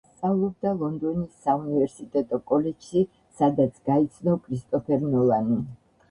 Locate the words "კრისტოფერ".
4.47-5.05